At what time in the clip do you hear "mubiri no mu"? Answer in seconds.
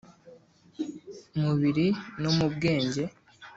1.41-2.45